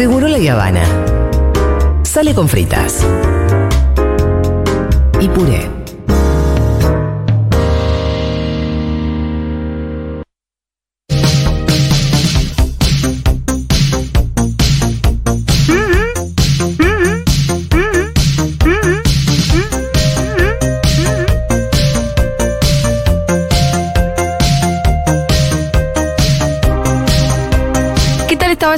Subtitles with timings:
[0.00, 0.82] Seguro la Habana.
[2.04, 3.06] Sale con fritas.
[5.20, 5.79] Y puré.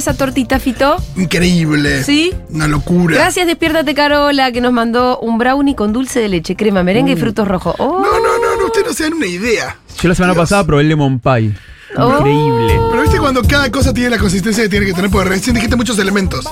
[0.03, 0.97] Esa tortita, Fito?
[1.15, 2.03] Increíble.
[2.03, 2.33] ¿Sí?
[2.49, 3.15] Una locura.
[3.15, 7.15] Gracias, despiértate Carola, que nos mandó un brownie con dulce de leche, crema, merengue y
[7.15, 7.75] frutos rojos.
[7.79, 9.77] Oh, No, no, no, no, ustedes no se dan una idea.
[10.01, 10.43] Yo la semana Dios.
[10.43, 11.53] pasada probé el lemon pie.
[11.97, 12.17] Oh.
[12.17, 12.79] Increíble.
[12.91, 15.75] Pero viste cuando cada cosa tiene la consistencia que tiene que tener, porque recién dijiste
[15.75, 16.43] muchos elementos.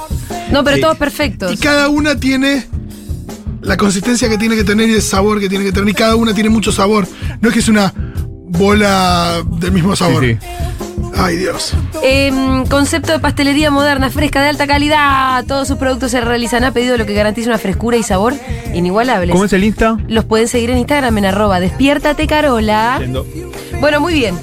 [0.52, 0.82] No, pero Sí.
[0.82, 1.52] todos perfectos.
[1.54, 2.68] Y cada una tiene
[3.62, 5.90] la consistencia que tiene que tener y el sabor que tiene que tener.
[5.90, 7.08] Y cada una tiene mucho sabor.
[7.42, 7.94] No es que es una
[8.52, 10.24] bola del mismo sabor.
[10.24, 10.48] Sí, sí.
[11.18, 11.74] Ay, Dios.
[12.04, 15.46] Em, concepto de pastelería moderna, fresca, de alta calidad.
[15.46, 18.34] Todos sus productos se realizan a pedido, lo que garantiza una frescura y sabor
[18.74, 19.32] inigualables.
[19.32, 19.98] ¿Cómo es el Insta?
[20.08, 23.02] Los pueden seguir en Instagram en arroba despiértate Carola.
[23.80, 24.36] Bueno, muy bien.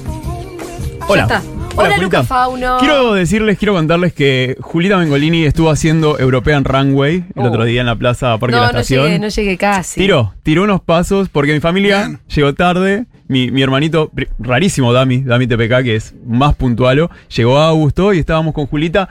[1.07, 1.27] Hola.
[1.27, 1.41] Ya está.
[1.75, 2.01] Hola, Julita.
[2.01, 2.77] Luca Fauno.
[2.79, 7.47] Quiero decirles, quiero contarles que Julita Mengolini estuvo haciendo European Runway el Oh.
[7.47, 9.05] otro día en la plaza Parque de No, la no Estación.
[9.05, 9.99] llegué, no llegué casi.
[9.99, 12.19] Tiró, tiró unos pasos porque mi familia Bien.
[12.27, 13.05] llegó tarde.
[13.29, 18.19] Mi, mi hermanito, rarísimo Dami, Dami TPK, que es más puntualo, llegó a Augusto y
[18.19, 19.07] estábamos con Julita.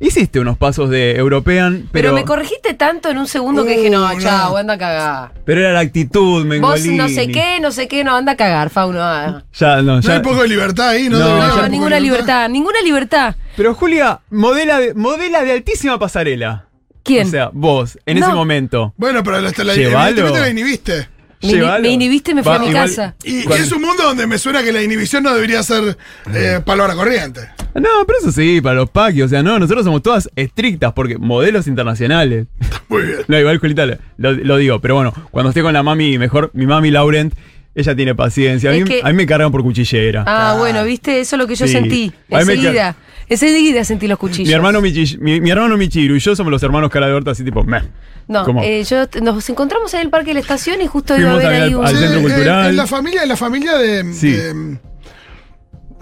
[0.00, 3.76] Hiciste unos pasos de European, pero, pero, me corregiste tanto en un segundo que Uh,
[3.76, 4.18] dije, no, no.
[4.20, 5.32] chao, anda a cagar.
[5.44, 6.96] pero era la actitud, Vos Mengolini.
[6.96, 8.98] no sé qué, no sé qué, no, anda a cagar, Fauno.
[9.02, 9.44] ah.
[9.52, 10.14] Ya, no, No ya.
[10.14, 11.18] hay poco de libertad ahí, ¿no?
[11.18, 13.36] No, No, poco ninguna libertad, ninguna libertad.
[13.56, 16.64] Pero Julia, modela de, modela de altísima pasarela.
[17.04, 17.28] ¿Quién?
[17.28, 18.26] O sea, vos, en No.
[18.26, 18.94] ese momento.
[18.96, 21.08] Bueno, pero hasta la, evidentemente la inhibiste.
[21.42, 23.14] Me, inhibiste y me fui Va, a mi igual- casa.
[23.24, 25.96] Y, es un mundo donde me suena que la inhibición no debería ser
[26.34, 27.40] eh, palabra corriente.
[27.74, 31.16] No, pero eso sí, para los paqui, o sea, no, nosotros somos todas estrictas porque
[31.18, 32.46] modelos internacionales.
[32.88, 33.18] Muy bien.
[33.28, 36.66] No, igual Julita lo, lo digo, pero bueno, cuando esté con la mami, mejor, mi
[36.66, 37.32] mami Laurent,
[37.74, 38.70] ella tiene paciencia.
[38.70, 40.24] A mí, Es que- a mí me cargan por cuchillera.
[40.26, 41.72] Ah, bueno, viste, eso es lo que yo Sí.
[41.72, 42.12] sentí.
[42.28, 42.96] Me Enseguida.
[43.30, 44.48] Enseguida sentí los cuchillos.
[44.48, 47.30] mi hermano Michi, mi, mi hermano Michiru y yo somos los hermanos cara de horta,
[47.30, 47.80] así tipo, meh.
[48.28, 48.62] No, ¿Cómo?
[48.62, 51.38] eh, yo nos encontramos en el parque de la estación y justo iba a Fuimos
[51.38, 51.84] ver a ver ahí un.
[51.86, 52.70] al Sí, centro en- cultural.
[52.70, 54.12] En la familia, en la familia de.
[54.14, 54.30] Sí.
[54.32, 54.78] de-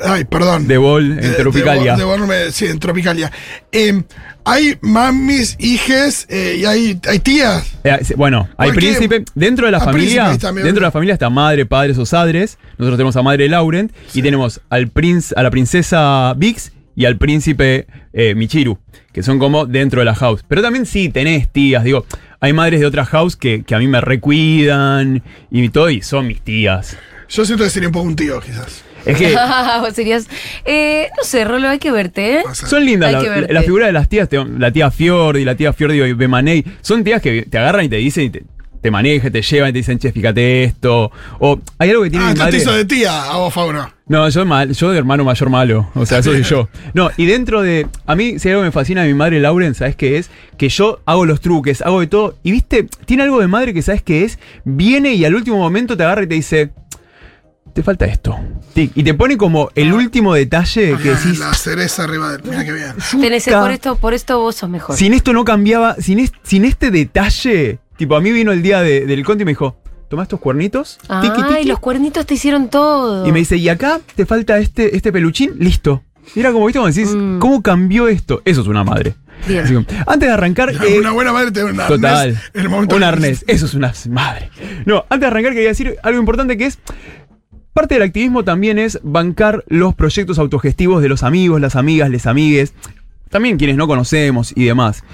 [0.05, 0.67] ay, perdón.
[0.69, 1.93] De Bol en de Tropicalia.
[1.97, 3.31] Bol- de Bol, sí, en Tropicalia.
[3.73, 4.03] Eh,
[4.45, 7.65] hay mamis, hijes eh, y hay, hay tías.
[7.85, 9.25] Eh, bueno, hay príncipe.
[9.35, 12.59] Dentro de la familia, dentro de la familia está madre, padres o sadres.
[12.79, 17.17] Nosotros tenemos a madre Laurent y tenemos al prince, a la princesa Vix y al
[17.17, 18.77] príncipe eh, Michiru,
[19.13, 20.45] que son como dentro de la house.
[20.49, 22.05] Pero también sí tenés tías, digo,
[22.41, 26.27] hay madres de otras house que, que a mí me recuidan y todo, y son
[26.27, 26.97] mis tías.
[27.29, 28.83] Yo siento que sería un poco un tío, quizás.
[29.07, 29.33] Es que
[29.81, 30.27] Vos serías.
[30.65, 32.43] Eh, no sé, Rolo, hay que verte, ¿eh?
[32.45, 35.45] O sea, son lindas Hay la, la figura de las tías, te- la tía Fiordi,
[35.45, 38.43] la tía Fiordi y Bemaney, son tías que te agarran y te dicen y te,
[38.83, 41.11] te manejan, te llevan y te dicen, che, fíjate esto.
[41.39, 42.57] O hay algo que tiene Ah, mi te madre.
[42.59, 43.89] hizo de tía a vos, Fauno.
[44.09, 45.91] No, yo, mal, yo de hermano mayor malo.
[45.95, 46.69] O sea, eso soy yo.
[46.95, 47.87] No, y dentro de.
[48.07, 50.31] A mí, si algo me fascina de mi madre Lauren, ¿sabes qué es?
[50.57, 52.37] Que yo hago los truques, hago de todo.
[52.43, 54.39] Y viste, tiene algo de madre que sabes qué es.
[54.65, 56.71] Viene y al último momento te agarra y te dice.
[57.75, 58.37] Te falta esto.
[58.73, 61.39] Tic, Y te pone como el último detalle que Ah, decís.
[61.39, 62.43] La cereza arriba del.
[62.45, 62.93] Mira qué bien.
[63.21, 64.97] Tenés, por, esto, por esto vos sos mejor.
[64.97, 65.95] Sin esto no cambiaba.
[65.97, 67.79] Sin, es- sin este detalle.
[67.99, 69.77] Tipo, a mí vino el día de- del conte y me dijo:
[70.09, 70.99] Toma estos cuernitos.
[71.09, 73.27] Ay, tiqui, tiqui, los cuernitos te hicieron todo.
[73.27, 76.03] Y me dice, y acá te falta este, este peluchín, listo.
[76.35, 77.39] Y era como, viste, como decís, Mm.
[77.39, 78.41] ¿cómo cambió esto?
[78.45, 79.15] Eso es una madre.
[79.47, 79.65] Bien.
[79.65, 79.75] Así
[80.07, 80.71] antes de arrancar.
[80.87, 81.87] eh, una buena madre te da un arnés.
[82.01, 82.41] total.
[82.55, 83.45] En el momento un que- arnés.
[83.47, 84.51] Eso es una madre.
[84.87, 86.79] No, antes de arrancar quería decir algo importante que es.
[87.73, 92.27] Parte del activismo también es bancar los proyectos autogestivos de los amigos, las amigas, les
[92.27, 92.75] amigues,
[93.31, 95.05] también quienes no conocemos y demás.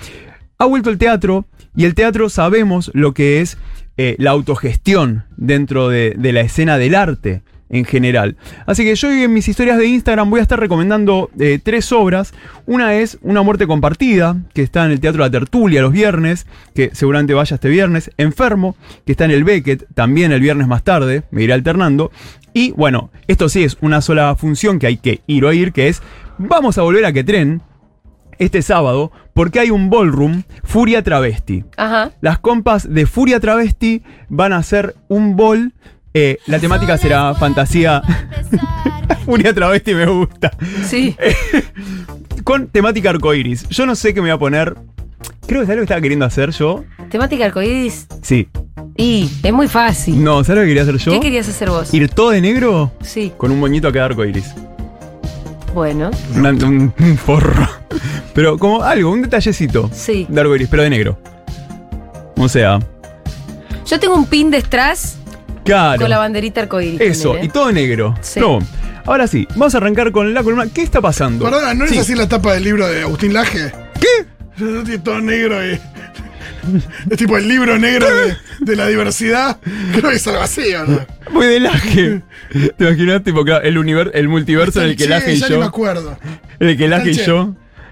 [0.57, 1.45] Ha vuelto el teatro
[1.77, 3.59] y el teatro sabemos lo que es
[3.97, 8.37] eh, la autogestión dentro de, la escena del arte en general.
[8.67, 12.35] Así que yo en mis historias de Instagram voy a estar recomendando eh, tres obras.
[12.67, 16.91] Una es Una muerte compartida, que está en el Teatro La Tertulia los viernes, que
[16.93, 18.11] seguramente vaya este viernes.
[18.17, 18.77] Enfermo,
[19.07, 22.11] que está en el Beckett, también el viernes más tarde, me iré alternando.
[22.53, 25.89] Y bueno, esto sí es una sola función que hay que ir o ir, que
[25.89, 26.03] es
[26.37, 27.63] Vamos a volver a que tren
[28.39, 31.65] este sábado, porque hay un ballroom Furia Travesti.
[31.77, 32.13] Ajá.
[32.21, 35.73] Las compas de Furia Travesti van a hacer un ball.
[36.15, 38.01] eh, la temática será fantasía.
[39.27, 40.51] Furia Travesti me gusta.
[40.87, 41.17] Sí.
[42.45, 43.69] Con temática arcoiris.
[43.69, 44.77] Yo no sé qué me voy a poner.
[45.47, 46.85] Creo que es algo que estaba queriendo hacer yo.
[47.11, 48.07] Temática arcoíris.
[48.23, 48.49] Sí.
[48.97, 50.23] Y es muy fácil.
[50.23, 51.13] No, ¿sabes lo que quería hacer yo?
[51.13, 51.93] ¿Qué querías hacer vos?
[51.93, 53.33] Ir todo de negro Sí.
[53.37, 54.55] con un moñito a cada arcoiris.
[55.75, 57.69] Bueno, Una- un, un forro.
[58.35, 59.91] Pero como algo, un detallecito.
[59.93, 60.27] sí.
[60.29, 61.19] De pero de negro.
[62.37, 62.81] O sea,
[63.87, 65.17] Yo tengo un pin de strass
[65.65, 66.01] claro.
[66.01, 67.01] con la banderita arcoíris.
[67.01, 68.15] Eso, también, y todo negro.
[68.21, 68.41] Sí.
[68.41, 68.59] No.
[69.07, 70.67] Ahora sí, vamos a arrancar con la columna.
[70.73, 71.45] ¿Qué está pasando?
[71.45, 71.99] Perdona, ¿no es Sí.
[71.99, 73.71] así la tapa del libro de Agustín Laje?
[74.01, 74.27] ¿Qué?
[74.57, 75.79] Tiene todo negro y.
[77.11, 79.59] Es tipo el libro negro de, de la diversidad.
[79.93, 81.07] Creo que es algo así, ¿o no?
[81.31, 82.23] Muy de laje.
[82.79, 83.23] ¿Te imaginas?
[83.23, 85.67] Tipo, claro, el, univer- el multiverso en el que laje y ya ni me yo.
[85.67, 86.17] acuerdo.
[86.59, 87.19] En el que laje y el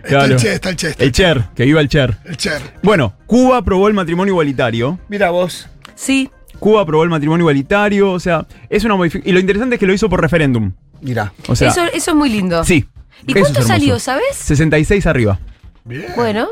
[0.04, 0.88] Está el Che, está el Che.
[0.88, 2.16] está El Cher, que viva el Cher.
[2.24, 2.60] El Cher.
[2.82, 4.98] Bueno, Cuba aprobó el matrimonio igualitario.
[5.08, 5.68] Mira vos.
[5.94, 6.30] Sí.
[6.58, 8.12] Cuba aprobó el matrimonio igualitario.
[8.12, 9.28] O sea, es una modificación.
[9.28, 10.72] Y lo interesante es que lo hizo por referéndum.
[11.00, 11.32] Mira.
[11.48, 12.64] O sea, eso, eso es muy lindo.
[12.64, 12.86] sí.
[13.24, 14.34] ¿Y cuánto salió, sabes?
[14.34, 15.38] 66 arriba.
[15.84, 16.06] Bien.
[16.16, 16.48] Bueno,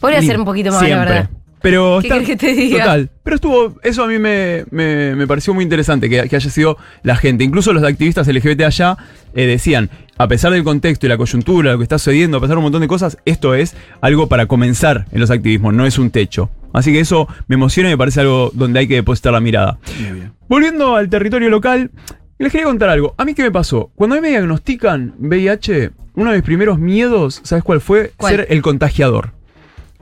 [0.00, 1.30] podría ser un poquito más, la verdad.
[1.68, 2.78] Pero ¿Qué está- querés que te diga?
[2.78, 3.10] Total.
[3.24, 3.74] Pero estuvo.
[3.82, 7.42] Eso a mí me, me- me pareció muy interesante que, que haya sido la gente.
[7.42, 8.96] Incluso los activistas LGBT allá
[9.34, 12.54] eh, decían: a pesar del contexto y la coyuntura, lo que está sucediendo, a pesar
[12.54, 15.98] de un montón de cosas, esto es algo para comenzar en los activismos, no es
[15.98, 16.50] un techo.
[16.72, 19.78] Así que eso me emociona y me parece algo donde hay que depositar la mirada.
[20.48, 21.90] Volviendo al territorio local,
[22.38, 23.14] les quería contar algo.
[23.18, 23.90] A mí, ¿qué me pasó?
[23.96, 28.12] Cuando a mí me diagnostican VIH, uno de mis primeros miedos, ¿sabes cuál fue?
[28.16, 28.36] ¿Cuál?
[28.36, 29.32] Ser el contagiador.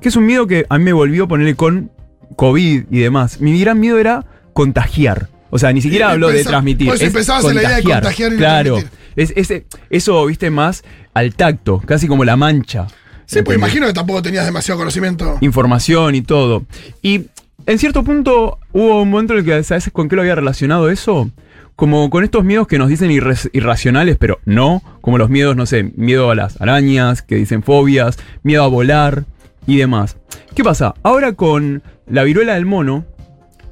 [0.04, 1.90] Que es un miedo que a mí me volvió a ponerle con
[2.36, 3.40] COVID y demás.
[3.40, 5.28] Mi gran miedo era contagiar.
[5.48, 6.88] O sea, ni siquiera Y hablo de transmitir.
[6.88, 8.78] por eso es empezabas en la idea de contagiar y no Claro.
[9.16, 10.84] Es, ese- eso, viste, más
[11.14, 12.86] al tacto, casi como la mancha.
[13.24, 15.38] Sí, pues imagino que tampoco tenías demasiado conocimiento.
[15.40, 16.66] información y todo.
[17.00, 17.22] Y
[17.64, 20.90] en cierto punto hubo un momento en el que, ¿sabes con qué lo había relacionado
[20.90, 21.30] eso?
[21.76, 25.92] Como con estos miedos que nos dicen irracionales, pero no, como los miedos, no sé,
[25.96, 29.24] miedo a las arañas, que dicen fobias, miedo a volar
[29.66, 30.16] y demás.
[30.54, 30.94] ¿Qué pasa?
[31.02, 33.04] Ahora con la viruela del mono,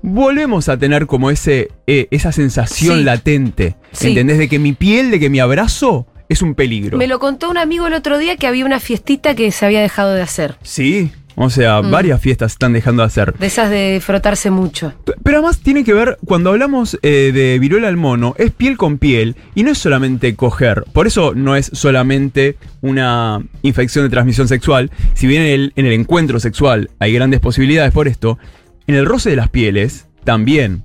[0.02, 3.04] volvemos a tener como ese, eh, esa sensación Sí.
[3.04, 3.76] latente.
[3.92, 4.08] Sí.
[4.08, 4.38] ¿Entendés?
[4.38, 6.98] De que mi piel, de que mi abrazo es un peligro.
[6.98, 9.80] Me lo contó un amigo el otro día que había una fiestita que se había
[9.80, 10.56] dejado de hacer.
[10.62, 11.12] Sí.
[11.34, 11.90] O sea, Mm.
[11.90, 13.32] varias fiestas están dejando de hacer.
[13.38, 14.92] De esas de frotarse mucho.
[15.22, 18.98] Pero además tiene que ver, cuando hablamos eh, de viruela al mono, es piel con
[18.98, 20.84] piel y no es solamente coger.
[20.92, 24.90] Por eso no es solamente una infección de transmisión sexual.
[25.14, 28.38] Si bien en el, en el encuentro sexual hay grandes posibilidades por esto,
[28.86, 30.82] en el roce de las pieles también.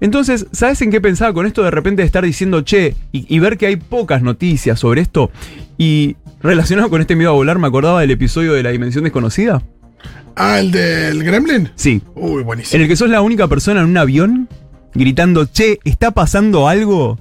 [0.00, 3.38] Entonces, ¿sabes en qué pensaba con esto de repente de estar diciendo che y, y
[3.38, 5.30] ver que hay pocas noticias sobre esto?
[5.76, 9.62] Y relacionado con este miedo a volar, me acordaba del episodio de la dimensión desconocida.
[10.36, 11.70] Ah, el del Gremlin.
[11.74, 12.82] Sí, Uy, en buenísimo.
[12.82, 14.48] el que sos la única persona en un avión
[14.94, 17.18] gritando, che, ¿está pasando algo?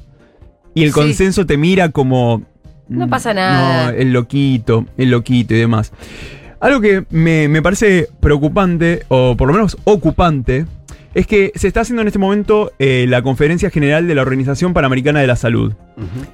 [0.73, 0.93] Y el Sí.
[0.93, 2.43] consenso te mira como...
[2.87, 3.91] No "Mm, pasa nada".
[3.91, 5.91] No, el loquito, el loquito y demás.
[6.59, 10.65] Algo que me, me parece preocupante, o por lo menos ocupante,
[11.13, 14.73] es que se está haciendo en este momento eh, la Conferencia General de la Organización
[14.73, 15.73] Panamericana de la Salud.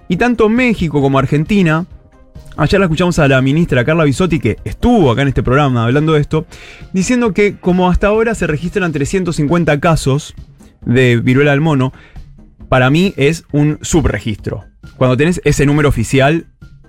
[0.07, 1.85] Y tanto México como Argentina,
[2.57, 6.13] ayer la escuchamos a la ministra Carla Bisotti, que estuvo acá en este programa hablando
[6.13, 6.45] de esto,
[6.93, 10.35] diciendo que como hasta ahora se registran 350 casos
[10.85, 11.93] de viruela del mono,
[12.69, 14.65] para mí es un subregistro.
[14.97, 16.47] Cuando tenés ese número oficial,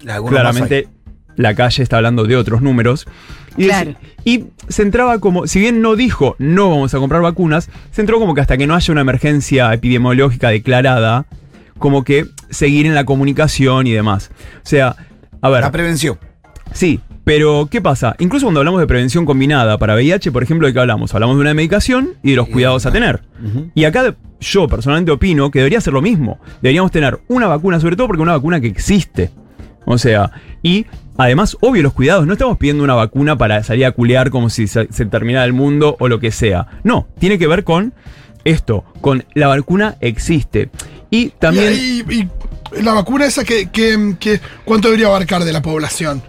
[0.08, 0.88] Algunos claramente
[1.36, 3.06] la calle está hablando de otros números.
[3.56, 3.94] Y, Claro.
[4.24, 8.18] y se entraba como, si bien no dijo no vamos a comprar vacunas, se entró
[8.18, 11.26] como que hasta que no haya una emergencia epidemiológica declarada,
[11.78, 14.30] como que seguir en la comunicación y demás.
[14.56, 14.96] O sea,
[15.46, 16.18] a ver, La prevención.
[16.72, 18.14] sí, pero ¿qué pasa?
[18.20, 21.12] Incluso cuando hablamos de prevención combinada para VIH, por ejemplo, ¿de qué hablamos?
[21.14, 23.22] Hablamos de una medicación y de los cuidados a tener.
[23.74, 26.38] Y acá yo personalmente opino que debería ser lo mismo.
[26.62, 29.30] Deberíamos tener una vacuna, sobre todo porque una vacuna que existe.
[29.86, 30.30] O sea,
[30.62, 30.86] y
[31.16, 32.26] además, obvio, los cuidados.
[32.26, 35.52] No estamos pidiendo una vacuna para salir a culear como si se, se terminara el
[35.52, 36.66] mundo o lo que sea.
[36.84, 37.92] No, tiene que ver con
[38.44, 40.70] esto, con la vacuna existe.
[41.10, 41.72] Y también...
[41.72, 42.28] Y, y- y
[42.82, 46.22] la vacuna esa que, que- que- ¿cuánto debería abarcar de la población?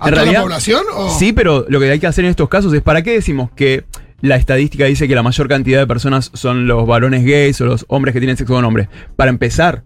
[0.00, 0.82] ¿A En toda realidad, la población?
[0.94, 1.10] O?
[1.18, 3.84] Sí, pero lo que hay que hacer en estos casos es ¿para qué decimos que
[4.20, 7.84] la estadística dice que la mayor cantidad de personas son los varones gays o los
[7.88, 8.88] hombres que tienen sexo con hombres?
[9.16, 9.82] Para empezar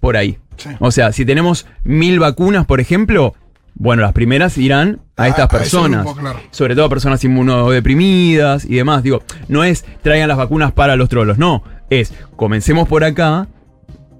[0.00, 0.38] por ahí.
[0.56, 0.68] Sí.
[0.80, 3.34] O sea, si tenemos mil vacunas, por ejemplo,
[3.74, 6.04] bueno, las primeras irán a A- estas a personas.
[6.04, 6.40] grupo, claro.
[6.50, 9.02] Sobre todo a personas inmunodeprimidas y demás.
[9.02, 11.62] Digo, no es traigan las vacunas para los trolos, no.
[11.88, 13.48] Es comencemos por acá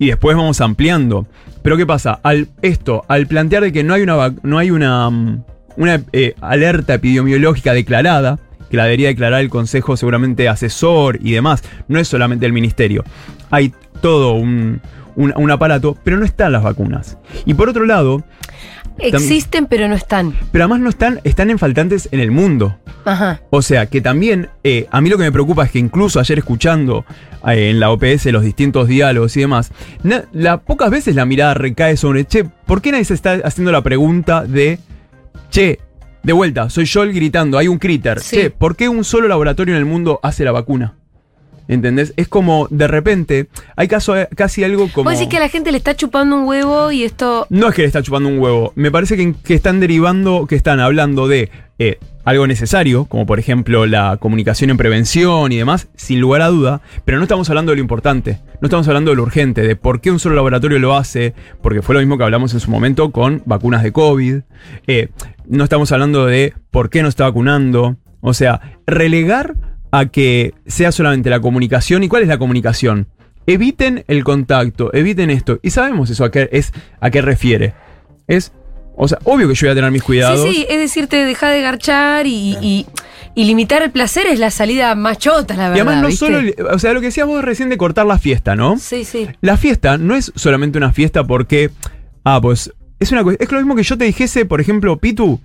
[0.00, 1.28] y después vamos ampliando.
[1.62, 2.19] Pero ¿qué pasa?
[2.25, 5.45] Al esto, al plantear de que no hay una no hay una, mm,
[5.76, 8.40] una eh, alerta epidemiológica declarada,
[8.71, 13.04] que la debería declarar el consejo seguramente asesor y demás, no es solamente el ministerio.
[13.50, 14.80] Hay todo un-
[15.16, 17.19] un aparato, pero no están las vacunas.
[17.45, 18.23] Y por otro lado,
[19.02, 20.35] Existen, pero no están.
[20.52, 22.78] Pero además no están, están en faltantes en el mundo.
[23.04, 23.40] Ajá.
[23.50, 26.38] O sea, que también, eh, a mí lo que me preocupa es que incluso ayer
[26.38, 27.04] escuchando
[27.47, 29.71] eh, en la OPS los distintos diálogos y demás,
[30.02, 33.73] na- la, pocas veces la mirada recae sobre, che, ¿por qué nadie se está haciendo
[33.73, 34.78] la pregunta de,
[35.50, 35.78] che,
[36.23, 38.37] de vuelta, soy yo el gritando, hay un critter, Sí.
[38.37, 40.95] che, ¿por qué un solo laboratorio en el mundo hace la vacuna?
[41.71, 42.12] ¿Entendés?
[42.17, 43.47] Es como, de repente,
[43.77, 45.09] hay caso, casi algo como...
[45.09, 47.47] Vos decís que a la gente le está chupando un huevo y esto.
[47.49, 48.73] No es que le está chupando un huevo.
[48.75, 51.49] Me parece que, que están derivando, que están hablando de
[51.79, 56.49] eh, algo necesario, como por ejemplo la comunicación en prevención y demás, sin lugar a
[56.49, 59.77] duda, pero no estamos hablando de lo importante, no estamos hablando de lo urgente, de
[59.77, 62.71] por qué un solo laboratorio lo hace, porque fue lo mismo que hablamos en su
[62.71, 64.41] momento con vacunas de COVID.
[64.89, 65.09] Eh,
[65.47, 67.97] no estamos hablando de por qué no está vacunando.
[68.21, 69.55] O sea, relegar
[69.90, 72.02] a que sea solamente la comunicación.
[72.02, 73.06] ¿Y cuál es la comunicación?
[73.47, 75.59] Eviten el contacto, eviten esto.
[75.62, 77.75] Y sabemos eso a qué, es, a qué refiere.
[78.28, 78.52] Es,
[78.97, 80.47] o sea, obvio que yo voy a tener mis cuidados.
[80.47, 82.87] Sí, sí, es decirte, deja de garchar y, y-
[83.35, 85.76] y limitar el placer es la salida más chota, la verdad.
[85.76, 86.26] y además no ¿viste?
[86.26, 88.76] solo, o sea, lo que decías vos recién de cortar la fiesta, ¿no?
[88.78, 89.28] Sí, sí.
[89.40, 91.70] La fiesta no es solamente una fiesta porque,
[92.25, 95.38] ah, pues, es una es lo mismo que yo te dijese, por ejemplo, Pitu,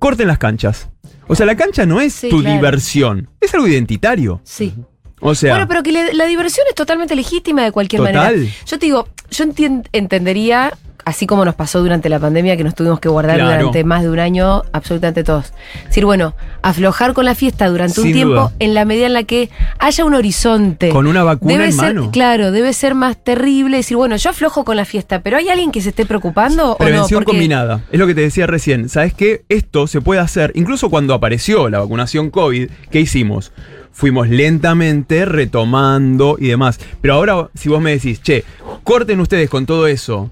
[0.00, 0.90] corten las canchas.
[1.30, 2.56] O sea, la cancha no es Sí, tu claro.
[2.56, 4.40] diversión, es algo identitario.
[4.42, 4.74] Sí.
[5.20, 8.14] O sea, bueno, pero que le- la diversión es totalmente legítima de cualquier Total.
[8.36, 8.52] manera.
[8.66, 9.44] Yo te digo, yo
[9.92, 10.72] entendería,
[11.04, 13.56] así como nos pasó durante la pandemia, que nos tuvimos que guardar Claro.
[13.66, 15.52] durante más de un año, absolutamente todos.
[15.86, 18.52] Decir, bueno, aflojar con la fiesta durante un tiempo duda.
[18.58, 20.90] en la medida en la que haya un horizonte.
[20.90, 22.10] Con una vacuna debe en ser, mano.
[22.10, 25.70] Claro, debe ser más terrible decir, bueno, yo aflojo con la fiesta, pero ¿hay alguien
[25.72, 26.76] que se esté preocupando o no?
[26.76, 27.80] Prevención Porque- combinada.
[27.90, 28.88] Es lo que te decía recién.
[28.88, 29.42] ¿Sabes qué?
[29.48, 33.52] Esto se puede hacer, incluso cuando apareció la vacunación COVID, ¿qué hicimos?
[33.92, 36.78] Fuimos lentamente retomando y demás.
[37.00, 38.44] Pero ahora, si vos me decís, che,
[38.84, 40.30] corten ustedes con todo eso,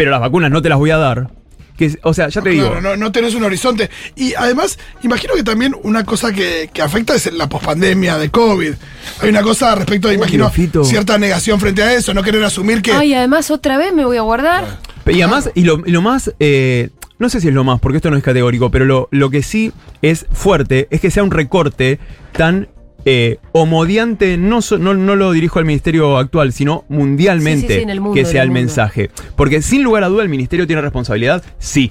[0.00, 1.28] pero las vacunas no te las voy a dar.
[1.76, 2.70] Que, o sea, ya te digo.
[2.70, 3.90] Claro, no, no tenés un horizonte.
[4.16, 8.72] Y además, imagino que también una cosa que, que afecta es la pospandemia de COVID.
[9.20, 10.84] Hay una cosa respecto de, imagino, Fito.
[10.84, 12.92] cierta negación frente a eso, no querer asumir que.
[12.92, 14.78] Ay, además otra vez me voy a guardar.
[15.04, 16.88] Y además, y lo, y lo más, eh,
[17.18, 19.42] no sé si es lo más, porque esto no es categórico, pero lo, lo que
[19.42, 21.98] sí es fuerte es que sea un recorte
[22.32, 22.68] tan
[23.04, 27.74] eh, homodiante, no, so- no, no lo dirijo al ministerio actual, sino mundialmente Sí, sí,
[27.78, 29.10] sí, en el mundo, que sea el mensaje.
[29.36, 31.90] Porque sin lugar a duda el ministerio tiene responsabilidad, sí.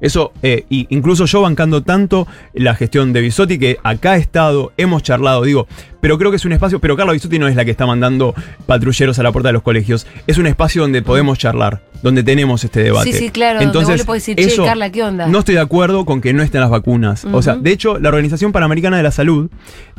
[0.00, 4.72] Eso, eh, y incluso yo bancando tanto la gestión de Bisotti, que acá ha estado,
[4.76, 5.66] hemos charlado, digo,
[6.00, 8.34] pero creo que es un espacio, pero Carla Bisotti no es la que está mandando
[8.66, 12.62] patrulleros a la puerta de los colegios, es un espacio donde podemos charlar, donde tenemos
[12.62, 13.12] este debate.
[13.12, 15.62] Sí, sí, claro, donde vos le podés decir, "Che, Carla, ¿qué onda?" No estoy de
[15.62, 17.24] acuerdo con que no estén las vacunas.
[17.24, 19.50] O sea, de hecho, la Organización Panamericana de la Salud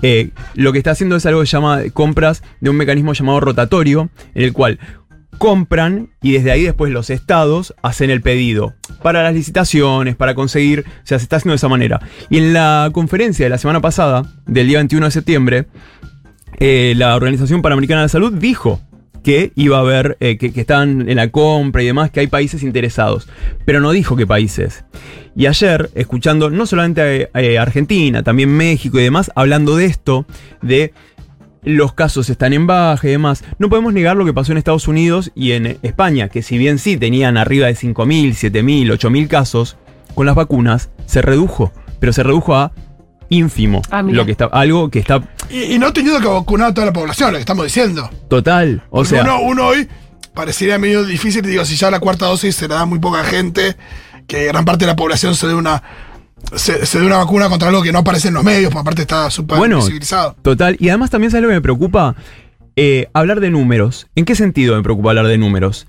[0.02, 3.40] eh, lo que está haciendo es algo que se llama compras de un mecanismo llamado
[3.40, 4.80] rotatorio, en el cual
[5.38, 10.86] compran y desde ahí después los estados hacen el pedido para las licitaciones, para conseguir,
[10.88, 12.00] o sea, se está haciendo de esa manera.
[12.30, 15.68] Y en la conferencia de la semana pasada, del día 21 de septiembre,
[16.60, 18.82] eh, la Organización Panamericana de la Salud dijo
[19.24, 22.28] que iba a haber, eh, que, que estaban en la compra y demás, que hay
[22.28, 23.28] países interesados,
[23.66, 24.86] pero no dijo qué países.
[25.36, 30.26] Y ayer, escuchando no solamente a, eh, Argentina, también México y demás, hablando de esto,
[30.64, 30.94] de
[31.68, 34.88] los casos están en baja y demás, no podemos negar lo que pasó en Estados
[34.88, 39.78] Unidos y en España, que si bien sí tenían arriba de 5.000, 7.000, 8.000 casos,
[40.16, 42.72] con las vacunas se redujo, pero se redujo a
[43.30, 46.74] ínfimo, Ah, lo que está, algo que está Y, y no teniendo que vacunar a
[46.74, 48.10] toda la población, lo que estamos diciendo.
[48.30, 49.88] total, o Porque sea, uno, uno hoy
[50.34, 53.76] parecería medio difícil, digo, si ya la cuarta dosis se la da muy poca gente,
[54.28, 55.82] que gran parte de la población se dé una.
[56.56, 59.02] Se, se dé una vacuna contra algo que no aparece en los medios, porque aparte
[59.02, 60.36] está súper Bueno, visibilizado.
[60.42, 62.16] Total, y además también sabes lo que me preocupa,
[62.80, 64.06] Eh, hablar de números.
[64.16, 65.88] ¿En qué sentido me preocupa hablar de números?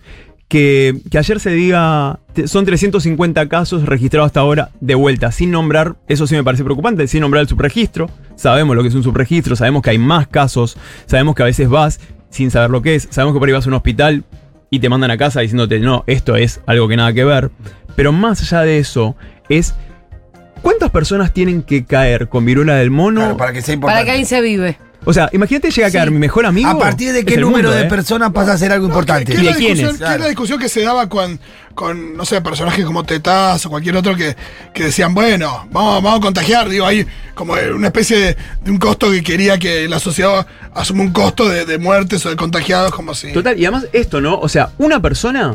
[0.49, 5.97] Que, que ayer se diga, son 350 casos registrados hasta ahora de vuelta, sin nombrar,
[6.09, 8.09] eso sí me parece preocupante, sin nombrar el subregistro.
[8.37, 11.69] Sabemos lo que es un subregistro, sabemos que hay más casos, sabemos que a veces
[11.69, 12.01] vas
[12.31, 14.25] sin saber lo que es, sabemos que por ahí vas a un hospital
[14.71, 17.51] y te mandan a casa diciéndote, no, esto es algo que nada que ver.
[17.97, 19.15] Pero más allá de eso,
[19.51, 19.75] es...
[20.63, 23.21] ¿Cuántas personas tienen que caer con viruela del mono?
[23.21, 24.05] Claro, para que sea Para importante.
[24.05, 24.79] que alguien se vive.
[25.05, 26.11] O sea, imagínate llega a caer Sí.
[26.15, 26.69] mi mejor amigo.
[26.69, 27.89] ¿A partir de es qué número mundo, de ¿eh?
[27.89, 29.33] personas pasa a ser algo importante?
[29.33, 30.09] ¿Qué, ¿Y es de la discusión, quiénes?
[30.09, 31.39] qué es la discusión que se daba con,
[31.75, 34.37] con no sé, personajes como Tetaz o cualquier otro que,
[34.75, 36.69] que decían, bueno, vamos, vamos a contagiar?
[36.69, 41.03] Digo, hay como una especie de, de un costo que quería que la sociedad asuma
[41.05, 43.33] un costo de, de muertes o de contagiados, como si.
[43.33, 44.39] Total, y además esto, ¿no?
[44.41, 45.55] O sea, una persona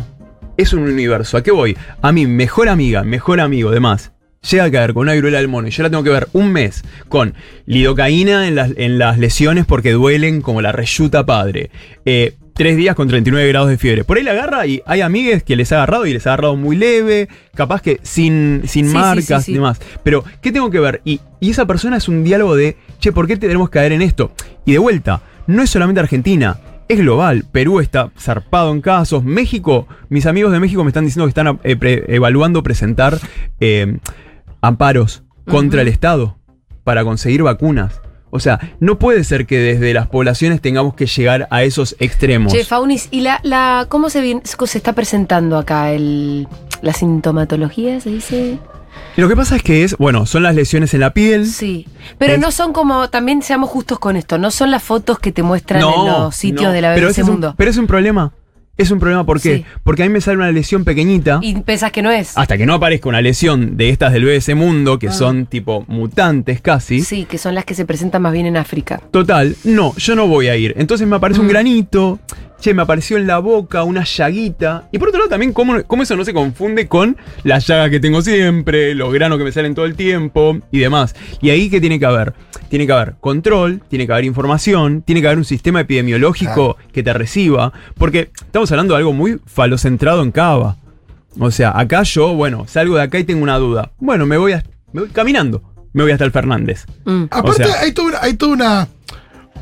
[0.56, 1.36] es un universo.
[1.38, 1.78] ¿A qué voy?
[2.02, 4.12] A mi mejor amiga, mejor amigo, demás.
[4.50, 6.52] Llega a caer con una viruela del mono y yo la tengo que ver un
[6.52, 7.34] mes con
[7.66, 11.72] lidocaína en las, en las lesiones porque duelen como la reyuta padre.
[12.06, 14.04] Eh, tres días con 39 grados de fiebre.
[14.04, 16.56] Por ahí la agarra y hay amigues que les ha agarrado y les ha agarrado
[16.56, 19.52] muy leve, capaz que sin, sin Sí, marcas sí, sí.
[19.52, 19.80] y demás.
[20.04, 21.02] Pero, ¿qué tengo que ver?
[21.04, 24.02] Y, y esa persona es un diálogo de, che, ¿por qué tenemos que caer en
[24.04, 24.34] esto?
[24.66, 26.60] Y de vuelta, no es solamente Argentina.
[26.90, 27.46] Es global.
[27.52, 29.24] Perú está zarpado en casos.
[29.24, 33.18] México, mis amigos de México me están diciendo que están eh, pre- evaluando presentar
[33.62, 33.98] eh,
[34.63, 36.38] amparos contra el Estado
[36.84, 38.01] para conseguir vacunas.
[38.32, 42.51] O sea, no puede ser que desde las poblaciones tengamos que llegar a esos extremos.
[42.51, 46.48] Che, Faunis, ¿y la, la cómo se, viene- se está presentando acá el,
[46.82, 48.58] la sintomatología, se dice?
[49.17, 51.46] Lo que pasa es que es, bueno, son las lesiones en la piel.
[51.46, 51.88] Sí.
[52.17, 55.32] Pero Es- no son como, también seamos justos con esto, no son las fotos que
[55.32, 56.72] te muestran en los sitios no.
[56.72, 57.53] de la pero BBC un- Mundo.
[57.58, 58.32] pero es un problema.
[58.75, 59.58] Es un problema, ¿por qué?
[59.58, 59.65] Sí.
[59.84, 61.39] Porque a mí me sale una lesión pequeñita.
[61.44, 62.36] y pensás que no es.
[62.36, 66.60] Hasta que no aparezca una lesión de estas del BBC Mundo, que son tipo mutantes
[66.60, 67.01] casi.
[67.01, 67.03] Ah.
[67.06, 69.00] Sí, que son las que se presentan más bien en África.
[69.12, 70.74] Total, no, yo no voy a ir.
[70.77, 71.50] Entonces me aparece un Mm.
[71.50, 72.20] granito,
[72.63, 74.88] che, me apareció en la boca una llaguita.
[74.91, 78.00] Y por otro lado también, ¿cómo, cómo eso no se confunde con las llagas que
[78.00, 81.13] tengo siempre, los granos que me salen todo el tiempo y demás?
[81.41, 82.34] Y ahí, ¿qué tiene que haber?
[82.70, 87.03] Tiene que haber control, tiene que haber información, tiene que haber un sistema epidemiológico que
[87.03, 90.77] te reciba, porque estamos hablando de algo muy falocentrado en Cava.
[91.39, 93.91] O sea, acá yo, bueno, salgo de acá y tengo una duda.
[94.00, 96.86] Bueno, me voy, a- me voy caminando, me voy hasta el Fernández.
[97.05, 97.24] Mm.
[97.29, 98.88] Aparte, O sea- hay toda, una, hay toda una,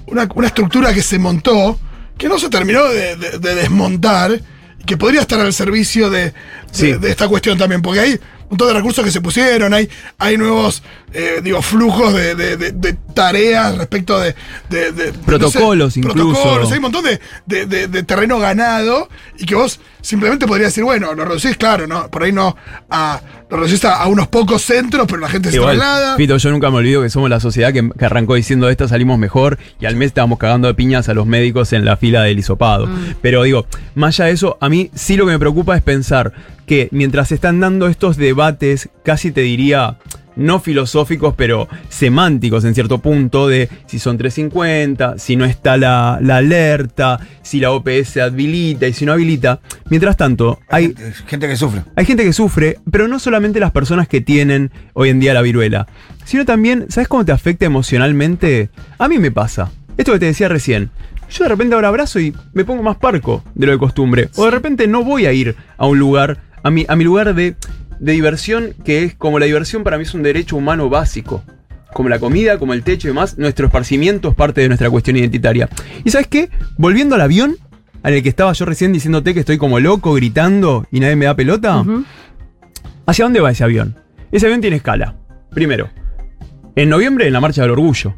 [0.08, 1.79] una, una estructura que se montó
[2.22, 4.40] que no se terminó de, de- de desmontar
[4.80, 6.34] y que podría estar al servicio de, de-
[6.72, 6.92] Sí.
[6.94, 8.20] de esta cuestión también, porque hay
[8.51, 12.72] montón de recursos que se pusieron, hay, hay nuevos eh, digo, flujos de, de- de-
[12.72, 14.34] de tareas respecto de,
[14.70, 16.15] de- de- Protocolos incluso.
[16.15, 20.70] Protocolos, hay un montón de, de- de- de terreno ganado y que vos simplemente podrías
[20.72, 22.55] decir, bueno, lo reducís, claro, no por ahí no
[22.89, 26.15] a, lo reducís a, a unos pocos centros, pero la gente se traslada.
[26.15, 29.20] Fito, yo nunca me olvido que somos la sociedad que, que arrancó diciendo esta salimos
[29.20, 32.39] mejor y al mes estábamos cagando de piñas a los médicos en la fila del
[32.39, 32.88] hisopado.
[33.22, 33.65] Pero digo,
[33.96, 36.31] más allá de eso, a mí sí lo que me preocupa es pensar
[36.72, 39.98] que mientras están dando estos debates, casi te diría,
[40.38, 46.20] no filosóficos, pero semánticos en cierto punto, de si son 350, si no está la,
[46.22, 49.60] la alerta, si la OPS habilita y si no habilita.
[49.90, 51.84] Mientras tanto, hay, gente, gente que sufre.
[51.94, 55.42] hay gente que sufre, pero no solamente las personas que tienen hoy en día la
[55.42, 55.88] viruela,
[56.24, 58.70] sino también, ¿sabes cómo te afecta emocionalmente?
[58.98, 59.74] A mí me pasa.
[59.98, 60.90] Esto que te decía recién.
[61.31, 64.29] Yo de repente ahora abrazo y me pongo más parco de lo de costumbre.
[64.36, 67.34] O de repente no voy a ir a un lugar, a mi, a mi lugar
[67.34, 67.56] de,
[68.00, 71.44] de diversión, que es como la diversión para mí es un derecho humano básico.
[71.94, 75.18] Como la comida, como el techo y demás, nuestro esparcimiento es parte de nuestra cuestión
[75.18, 75.70] identitaria.
[76.04, 76.50] ¿Y sabes qué?
[76.78, 77.58] Volviendo al avión,
[78.04, 81.26] en el que estaba yo recién diciéndote que estoy como loco, gritando y nadie me
[81.26, 81.84] da pelota.
[83.06, 83.96] ¿Hacia dónde va ese avión?
[84.32, 85.16] Ese avión tiene escala.
[85.52, 85.90] Primero,
[86.76, 88.16] en noviembre en la Marcha del Orgullo.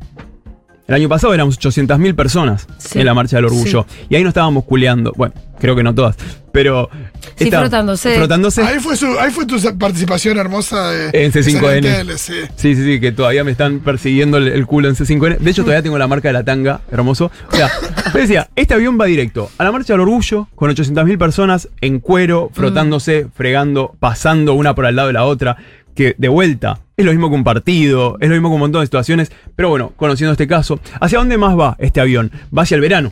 [0.85, 2.99] El año pasado éramos 800.000 personas Sí.
[2.99, 3.85] en la Marcha del Orgullo.
[4.09, 5.13] Y ahí no estábamos culeando.
[5.15, 6.17] Bueno, creo que no todas.
[6.51, 6.89] Pero.
[7.37, 8.15] Sí, frotándose.
[8.17, 8.61] Frotándose.
[8.63, 11.81] Ahí fue, su, ahí fue tu participación hermosa de, En C5N.
[11.81, 12.33] de CNTL, sí.
[12.57, 15.37] Sí, sí, sí, que todavía me están persiguiendo el, el culo en C5N.
[15.37, 17.31] De hecho, todavía tengo la marca de la tanga, hermoso.
[17.51, 17.71] O sea,
[18.11, 21.99] te decía, este avión va directo a la Marcha del Orgullo, con 800.000 personas en
[22.01, 25.57] cuero, frotándose, fregando, pasando una por al lado de la otra.
[25.95, 28.81] Que de vuelta, es lo mismo que un partido, es lo mismo que un montón
[28.81, 29.31] de situaciones.
[29.55, 32.31] Pero bueno, conociendo este caso, ¿hacia dónde más va este avión?
[32.55, 33.11] Va hacia el verano.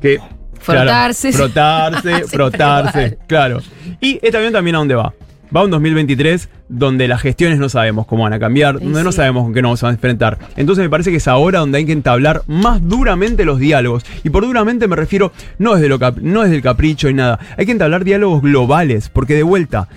[0.00, 0.18] Que.
[0.60, 1.30] Frotarse.
[1.30, 3.18] claro, frotarse, frotarse.
[3.26, 3.60] Claro.
[4.00, 5.14] Y este avión también a dónde va.
[5.54, 9.10] Va a un 2023 donde las gestiones no sabemos cómo van a cambiar, donde no
[9.10, 10.38] sabemos con qué nos vamos a enfrentar.
[10.56, 14.04] Entonces me parece que es ahora donde hay que entablar más duramente los diálogos.
[14.22, 17.40] Y por duramente me refiero no desde, lo cap- no desde el capricho y nada.
[17.56, 19.88] Hay que entablar diálogos globales, porque de vuelta,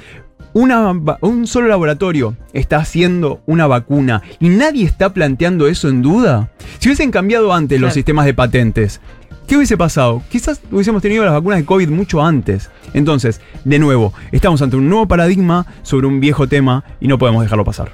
[0.54, 6.50] una un solo laboratorio está haciendo una vacuna y nadie está planteando eso en duda.
[6.80, 9.02] Si hubiesen cambiado antes los sistemas de patentes,
[9.48, 10.22] ¿qué hubiese pasado?
[10.30, 12.70] Quizás hubiésemos tenido las vacunas de COVID mucho antes.
[12.94, 17.44] Entonces, de nuevo, estamos ante un nuevo paradigma sobre un viejo tema y no podemos
[17.44, 17.92] dejarlo pasar.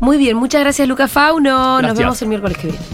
[0.00, 1.74] Muy bien, muchas gracias Lucas Fauno.
[1.74, 1.98] Nos Gracias.
[1.98, 2.84] vemos el miércoles que viene.